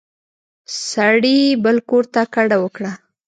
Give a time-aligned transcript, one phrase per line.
[0.91, 2.91] سړي بل کور ته کډه وکړه.